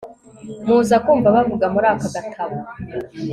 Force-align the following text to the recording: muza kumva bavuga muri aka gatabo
muza 0.67 0.95
kumva 1.05 1.35
bavuga 1.35 1.65
muri 1.73 1.87
aka 1.93 2.07
gatabo 2.15 2.55